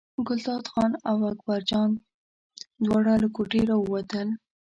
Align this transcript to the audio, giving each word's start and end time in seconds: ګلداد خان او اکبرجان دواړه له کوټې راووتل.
ګلداد 0.27 0.65
خان 0.71 0.91
او 1.09 1.17
اکبرجان 1.31 1.89
دواړه 2.83 3.13
له 3.21 3.27
کوټې 3.35 3.61
راووتل. 3.69 4.27